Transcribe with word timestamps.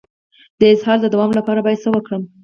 د 0.59 0.61
اسهال 0.73 0.97
د 1.01 1.07
دوام 1.13 1.31
لپاره 1.37 1.59
باید 1.65 1.81
څه 1.83 1.89
وکړم؟ 1.91 2.23